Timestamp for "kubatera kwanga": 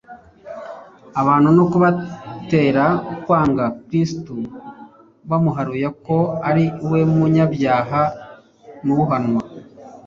1.71-3.65